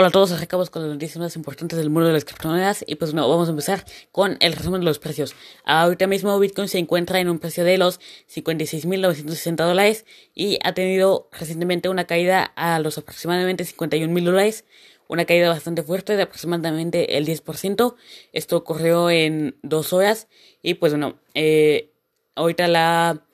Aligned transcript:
Hola 0.00 0.06
a 0.06 0.10
todos, 0.12 0.30
acabamos 0.30 0.70
con 0.70 0.82
las 0.82 0.92
noticias 0.92 1.18
más 1.18 1.34
importantes 1.34 1.76
del 1.76 1.90
mundo 1.90 2.06
de 2.06 2.12
las 2.12 2.24
criptomonedas 2.24 2.84
y 2.86 2.94
pues 2.94 3.14
no, 3.14 3.28
vamos 3.28 3.48
a 3.48 3.50
empezar 3.50 3.84
con 4.12 4.36
el 4.38 4.52
resumen 4.52 4.80
de 4.80 4.84
los 4.84 5.00
precios. 5.00 5.34
Ahorita 5.64 6.06
mismo 6.06 6.38
Bitcoin 6.38 6.68
se 6.68 6.78
encuentra 6.78 7.18
en 7.18 7.28
un 7.28 7.40
precio 7.40 7.64
de 7.64 7.78
los 7.78 7.98
56.960 8.32 9.56
dólares 9.56 10.06
y 10.36 10.60
ha 10.62 10.72
tenido 10.72 11.28
recientemente 11.32 11.88
una 11.88 12.04
caída 12.04 12.44
a 12.54 12.78
los 12.78 12.96
aproximadamente 12.96 13.64
51.000 13.64 14.24
dólares, 14.24 14.64
una 15.08 15.24
caída 15.24 15.48
bastante 15.48 15.82
fuerte 15.82 16.14
de 16.16 16.22
aproximadamente 16.22 17.18
el 17.18 17.26
10%. 17.26 17.96
Esto 18.32 18.56
ocurrió 18.56 19.10
en 19.10 19.56
dos 19.64 19.92
horas 19.92 20.28
y 20.62 20.74
pues 20.74 20.92
bueno, 20.92 21.18
eh, 21.34 21.90
ahorita 22.36 22.68
la 22.68 23.27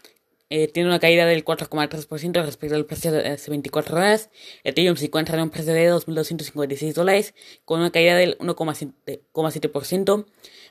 eh, 0.50 0.68
tiene 0.68 0.88
una 0.88 0.98
caída 0.98 1.26
del 1.26 1.44
4,3% 1.44 2.44
respecto 2.44 2.76
al 2.76 2.84
precio 2.86 3.12
de 3.12 3.28
hace 3.28 3.50
24 3.50 3.96
horas. 3.96 4.30
Ethereum 4.62 4.96
se 4.96 5.06
encuentra 5.06 5.36
en 5.36 5.44
un 5.44 5.50
precio 5.50 5.72
de 5.72 5.90
2.256 5.90 6.92
dólares 6.92 7.34
con 7.64 7.80
una 7.80 7.90
caída 7.90 8.14
del 8.14 8.38
1,7%. 8.38 10.26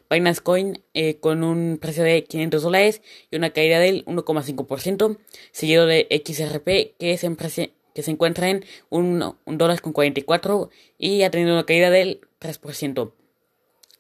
Binance 0.09 0.41
Coin 0.41 0.83
eh, 0.93 1.19
con 1.19 1.43
un 1.43 1.79
precio 1.81 2.03
de 2.03 2.23
500 2.23 2.61
dólares 2.61 3.01
y 3.31 3.35
una 3.35 3.49
caída 3.49 3.79
del 3.79 4.05
1,5%. 4.05 5.17
Seguido 5.51 5.87
de 5.87 6.07
XRP 6.23 6.97
que 6.99 7.17
se, 7.17 7.73
que 7.95 8.03
se 8.03 8.11
encuentra 8.11 8.49
en 8.49 8.65
1 8.89 9.37
dólar 9.45 9.81
con 9.81 9.93
44 9.93 10.69
y 10.97 11.23
ha 11.23 11.31
tenido 11.31 11.53
una 11.53 11.65
caída 11.65 11.89
del 11.89 12.21
3%. 12.39 13.11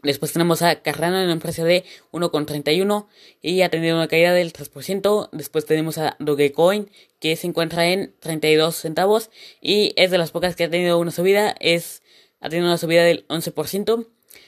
Después 0.03 0.33
tenemos 0.33 0.61
a 0.61 0.81
Cardano 0.81 1.21
en 1.21 1.29
un 1.29 1.39
precio 1.39 1.63
de 1.63 1.85
1,31 2.11 3.07
y 3.41 3.61
ha 3.61 3.69
tenido 3.69 3.95
una 3.95 4.09
caída 4.09 4.33
del 4.33 4.51
3%. 4.51 5.29
Después 5.31 5.65
tenemos 5.65 5.97
a 5.97 6.17
Dogecoin 6.19 6.89
que 7.19 7.37
se 7.37 7.47
encuentra 7.47 7.87
en 7.87 8.13
32 8.19 8.75
centavos 8.75 9.29
y 9.61 9.93
es 9.95 10.11
de 10.11 10.17
las 10.17 10.31
pocas 10.31 10.57
que 10.57 10.65
ha 10.65 10.69
tenido 10.69 10.99
una 10.99 11.11
subida. 11.11 11.55
Es, 11.61 12.03
ha 12.41 12.49
tenido 12.49 12.67
una 12.67 12.77
subida 12.77 13.03
del 13.03 13.25
11%. 13.29 14.05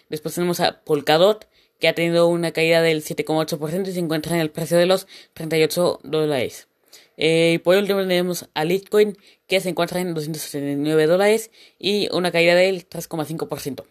Después 0.09 0.35
tenemos 0.35 0.59
a 0.59 0.81
Polkadot 0.83 1.47
que 1.79 1.87
ha 1.87 1.95
tenido 1.95 2.27
una 2.27 2.51
caída 2.51 2.81
del 2.81 3.01
7,8% 3.01 3.87
y 3.87 3.93
se 3.93 3.99
encuentra 3.99 4.35
en 4.35 4.41
el 4.41 4.51
precio 4.51 4.77
de 4.77 4.87
los 4.87 5.07
38 5.35 6.01
dólares. 6.03 6.67
Eh, 7.15 7.53
y 7.55 7.57
por 7.59 7.77
último 7.77 8.01
tenemos 8.01 8.49
a 8.55 8.65
Litecoin 8.65 9.17
que 9.47 9.61
se 9.61 9.69
encuentra 9.69 10.01
en 10.01 10.13
279 10.13 11.07
dólares 11.07 11.49
y 11.79 12.09
una 12.11 12.33
caída 12.33 12.55
del 12.55 12.89
3,5% 12.89 13.85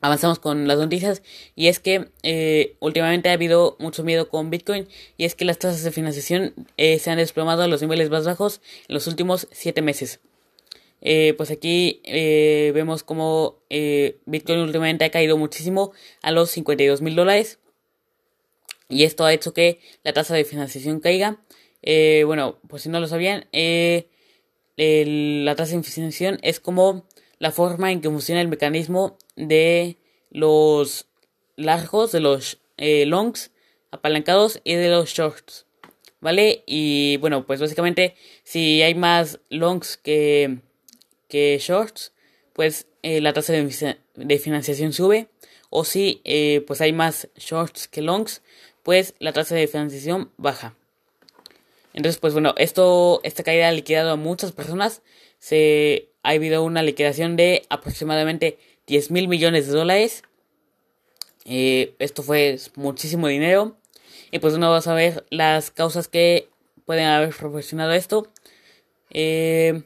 avanzamos 0.00 0.38
con 0.38 0.66
las 0.66 0.78
noticias 0.78 1.22
y 1.54 1.68
es 1.68 1.78
que 1.78 2.08
eh, 2.22 2.76
últimamente 2.80 3.28
ha 3.28 3.32
habido 3.32 3.76
mucho 3.78 4.02
miedo 4.02 4.28
con 4.28 4.50
Bitcoin 4.50 4.88
y 5.16 5.24
es 5.24 5.34
que 5.34 5.44
las 5.44 5.58
tasas 5.58 5.82
de 5.82 5.90
financiación 5.90 6.54
eh, 6.76 6.98
se 6.98 7.10
han 7.10 7.18
desplomado 7.18 7.62
a 7.62 7.68
los 7.68 7.82
niveles 7.82 8.10
más 8.10 8.24
bajos 8.24 8.60
en 8.88 8.94
los 8.94 9.06
últimos 9.06 9.48
7 9.52 9.82
meses. 9.82 10.20
Eh, 11.02 11.34
pues 11.36 11.50
aquí 11.50 12.02
vemos 12.04 13.02
como 13.02 13.58
Bitcoin 14.26 14.58
últimamente 14.58 15.06
ha 15.06 15.10
caído 15.10 15.38
muchísimo 15.38 15.92
a 16.22 16.30
los 16.30 16.50
52 16.50 17.00
mil 17.00 17.16
dólares 17.16 17.58
y 18.90 19.04
esto 19.04 19.24
ha 19.24 19.32
hecho 19.32 19.54
que 19.54 19.80
la 20.02 20.12
tasa 20.12 20.34
de 20.34 20.44
financiación 20.44 21.00
caiga. 21.00 21.40
bueno, 22.26 22.58
pues 22.68 22.82
si 22.82 22.88
no 22.90 23.00
lo 23.00 23.06
sabían, 23.06 23.46
la 24.76 25.54
tasa 25.54 25.76
de 25.76 25.82
financiación 25.82 26.38
es 26.42 26.60
como 26.60 27.06
la 27.40 27.50
forma 27.50 27.90
en 27.90 28.00
que 28.00 28.08
funciona 28.08 28.40
el 28.40 28.48
mecanismo 28.48 29.18
de 29.34 29.96
los 30.30 31.06
largos, 31.56 32.12
de 32.12 32.20
los 32.20 32.58
eh, 32.76 33.06
longs 33.06 33.50
apalancados 33.90 34.60
y 34.62 34.74
de 34.74 34.90
los 34.90 35.10
shorts. 35.10 35.66
¿Vale? 36.20 36.62
Y 36.66 37.16
bueno, 37.16 37.46
pues 37.46 37.60
básicamente 37.60 38.14
si 38.44 38.82
hay 38.82 38.94
más 38.94 39.40
longs 39.48 39.96
que, 39.96 40.58
que 41.28 41.58
shorts, 41.58 42.12
pues 42.52 42.86
eh, 43.02 43.22
la 43.22 43.32
tasa 43.32 43.54
de, 43.54 44.38
financiación 44.38 44.92
sube. 44.92 45.28
O 45.70 45.84
si 45.84 46.20
eh, 46.24 46.62
pues 46.66 46.82
hay 46.82 46.92
más 46.92 47.28
shorts 47.36 47.88
que 47.88 48.02
longs, 48.02 48.42
pues 48.82 49.14
la 49.18 49.32
tasa 49.32 49.54
de 49.54 49.66
financiación 49.66 50.30
baja. 50.36 50.74
Entonces, 51.94 52.20
pues 52.20 52.34
bueno, 52.34 52.54
esto, 52.58 53.20
esta 53.22 53.42
caída 53.42 53.68
ha 53.68 53.72
liquidado 53.72 54.10
a 54.10 54.16
muchas 54.16 54.52
personas. 54.52 55.00
Se 55.38 56.09
ha 56.22 56.30
habido 56.30 56.64
una 56.64 56.82
liquidación 56.82 57.36
de 57.36 57.62
aproximadamente 57.70 58.58
10 58.86 59.10
mil 59.10 59.28
millones 59.28 59.66
de 59.66 59.72
dólares. 59.72 60.22
Eh, 61.44 61.94
esto 61.98 62.22
fue 62.22 62.58
muchísimo 62.76 63.28
dinero. 63.28 63.76
Y 64.30 64.38
pues 64.38 64.54
uno 64.54 64.70
va 64.70 64.78
a 64.78 64.82
saber 64.82 65.24
las 65.30 65.70
causas 65.70 66.08
que 66.08 66.48
pueden 66.84 67.06
haber 67.06 67.34
proporcionado 67.34 67.92
esto. 67.92 68.28
Eh, 69.10 69.82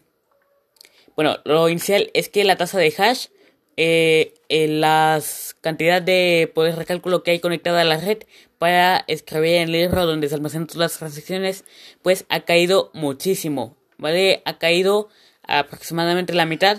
bueno, 1.16 1.38
lo 1.44 1.68
inicial 1.68 2.10
es 2.14 2.28
que 2.28 2.44
la 2.44 2.56
tasa 2.56 2.78
de 2.78 2.92
hash, 2.96 3.28
eh, 3.76 4.34
la 4.48 5.22
cantidad 5.60 6.02
de 6.02 6.50
poder 6.54 6.76
de 6.76 6.84
cálculo 6.84 7.22
que 7.22 7.30
hay 7.30 7.40
conectada 7.40 7.80
a 7.80 7.84
la 7.84 7.98
red 7.98 8.18
para 8.58 9.04
escribir 9.08 9.54
en 9.54 9.62
el 9.64 9.72
libro 9.72 10.06
donde 10.06 10.28
se 10.28 10.34
almacenan 10.34 10.66
todas 10.66 10.78
las 10.92 10.98
transacciones, 10.98 11.64
pues 12.02 12.24
ha 12.28 12.40
caído 12.40 12.90
muchísimo, 12.94 13.76
¿vale? 13.98 14.42
Ha 14.44 14.58
caído 14.58 15.08
aproximadamente 15.46 16.32
la 16.32 16.46
mitad 16.46 16.78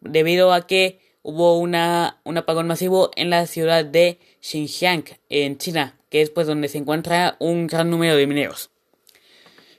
debido 0.00 0.52
a 0.52 0.66
que 0.66 1.00
hubo 1.22 1.58
una, 1.58 2.20
un 2.24 2.36
apagón 2.36 2.66
masivo 2.66 3.10
en 3.16 3.30
la 3.30 3.46
ciudad 3.46 3.84
de 3.84 4.18
Xinjiang, 4.40 5.04
en 5.30 5.58
China, 5.58 5.98
que 6.10 6.22
es 6.22 6.30
pues 6.30 6.46
donde 6.46 6.68
se 6.68 6.78
encuentra 6.78 7.36
un 7.40 7.66
gran 7.66 7.90
número 7.90 8.14
de 8.16 8.26
mineros. 8.26 8.70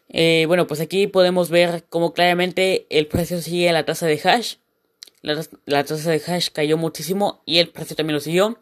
Eh, 0.09 0.45
bueno, 0.47 0.67
pues 0.67 0.79
aquí 0.79 1.07
podemos 1.07 1.49
ver 1.49 1.85
cómo 1.89 2.13
claramente 2.13 2.87
el 2.89 3.07
precio 3.07 3.41
sigue 3.41 3.71
la 3.71 3.85
tasa 3.85 4.07
de 4.07 4.19
hash. 4.23 4.55
La, 5.21 5.83
tasa 5.83 6.11
de 6.11 6.21
hash 6.25 6.49
cayó 6.51 6.77
muchísimo 6.77 7.41
y 7.45 7.59
el 7.59 7.69
precio 7.69 7.95
también 7.95 8.15
lo 8.15 8.19
siguió. 8.19 8.59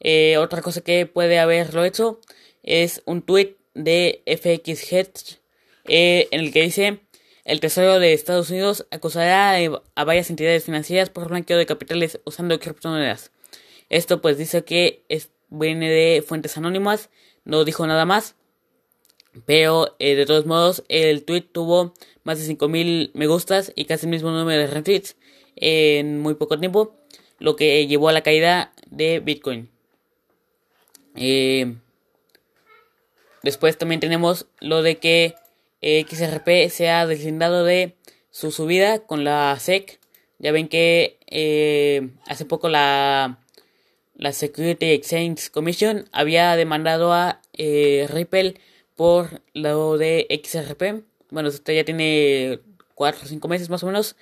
Eh, 0.00 0.36
otra 0.38 0.62
cosa 0.62 0.80
que 0.80 1.06
puede 1.06 1.38
haberlo 1.38 1.84
hecho 1.84 2.20
es 2.62 3.02
un 3.04 3.22
tweet 3.22 3.56
de 3.74 4.22
FX 4.26 4.92
Hedge 4.92 5.40
eh, 5.86 6.28
en 6.30 6.40
el 6.40 6.52
que 6.52 6.62
dice 6.62 7.00
el 7.48 7.60
Tesoro 7.60 7.98
de 7.98 8.12
Estados 8.12 8.50
Unidos 8.50 8.86
acusará 8.90 9.56
a 9.94 10.04
varias 10.04 10.28
entidades 10.28 10.64
financieras 10.64 11.08
por 11.08 11.28
blanqueo 11.30 11.56
de 11.56 11.64
capitales 11.64 12.20
usando 12.26 12.60
criptomonedas. 12.60 13.32
Esto 13.88 14.20
pues 14.20 14.36
dice 14.36 14.64
que 14.64 15.02
viene 15.48 15.88
de 15.88 16.20
fuentes 16.20 16.58
anónimas, 16.58 17.08
no 17.44 17.64
dijo 17.64 17.86
nada 17.86 18.04
más. 18.04 18.36
Pero 19.46 19.96
eh, 19.98 20.14
de 20.14 20.26
todos 20.26 20.44
modos 20.44 20.84
el 20.88 21.24
tweet 21.24 21.40
tuvo 21.40 21.94
más 22.22 22.38
de 22.38 22.54
5.000 22.54 23.12
me 23.14 23.26
gustas 23.26 23.72
y 23.74 23.86
casi 23.86 24.04
el 24.04 24.10
mismo 24.10 24.30
número 24.30 24.60
de 24.60 24.66
retweets 24.66 25.16
en 25.56 26.20
muy 26.20 26.34
poco 26.34 26.58
tiempo, 26.58 26.96
lo 27.38 27.56
que 27.56 27.86
llevó 27.86 28.10
a 28.10 28.12
la 28.12 28.22
caída 28.22 28.74
de 28.90 29.20
Bitcoin. 29.20 29.70
Eh, 31.16 31.76
después 33.42 33.78
también 33.78 34.00
tenemos 34.00 34.46
lo 34.60 34.82
de 34.82 34.98
que 34.98 35.34
XRP 35.82 36.70
se 36.70 36.90
ha 36.90 37.06
deslindado 37.06 37.64
de 37.64 37.94
su 38.30 38.50
subida 38.50 39.00
con 39.00 39.24
la 39.24 39.56
SEC. 39.58 40.00
Ya 40.38 40.52
ven 40.52 40.68
que 40.68 41.18
eh, 41.26 42.10
hace 42.26 42.44
poco 42.44 42.68
la, 42.68 43.38
la 44.14 44.32
Security 44.32 44.90
Exchange 44.92 45.50
Commission 45.50 46.08
había 46.12 46.54
demandado 46.56 47.12
a 47.12 47.40
eh, 47.54 48.06
Ripple 48.10 48.54
por 48.96 49.42
lo 49.54 49.98
de 49.98 50.26
XRP. 50.44 51.04
Bueno, 51.30 51.48
esto 51.48 51.72
ya 51.72 51.84
tiene 51.84 52.60
4 52.94 53.22
o 53.24 53.28
5 53.28 53.48
meses 53.48 53.70
más 53.70 53.82
o 53.82 53.86
menos. 53.86 54.16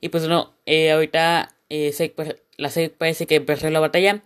Y 0.00 0.08
pues 0.08 0.26
no, 0.28 0.54
eh, 0.66 0.90
ahorita 0.92 1.54
la 1.68 2.70
SEC 2.70 2.92
parece 2.96 3.26
que 3.26 3.40
perdió 3.40 3.70
la 3.70 3.80
batalla. 3.80 4.22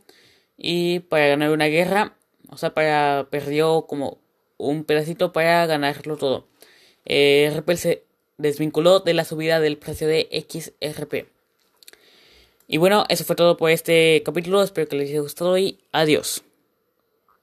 Y 0.56 1.00
para 1.00 1.28
ganar 1.28 1.50
una 1.50 1.66
guerra, 1.66 2.16
o 2.48 2.56
sea, 2.56 2.74
para 2.74 3.28
perdió 3.30 3.86
como 3.86 4.18
un 4.56 4.84
pedacito 4.84 5.32
para 5.32 5.66
ganarlo 5.66 6.16
todo 6.16 6.46
eh, 7.06 7.52
Ripple 7.54 7.76
se 7.76 8.02
desvinculó 8.36 9.00
de 9.00 9.14
la 9.14 9.24
subida 9.24 9.60
del 9.60 9.78
precio 9.78 10.06
de 10.06 10.28
XRP. 10.30 11.26
Y 12.68 12.78
bueno, 12.78 13.04
eso 13.08 13.24
fue 13.24 13.36
todo 13.36 13.56
por 13.56 13.70
este 13.70 14.22
capítulo. 14.24 14.62
Espero 14.62 14.88
que 14.88 14.96
les 14.96 15.10
haya 15.10 15.20
gustado 15.20 15.56
y 15.56 15.78
adiós. 15.92 16.42